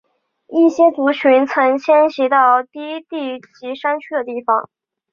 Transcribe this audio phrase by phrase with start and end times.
[0.47, 4.67] 一些族群曾迁徙到低地及山区的地方。